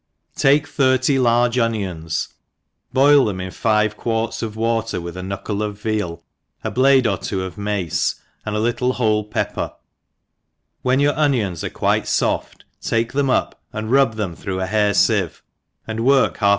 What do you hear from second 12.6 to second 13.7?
take them up,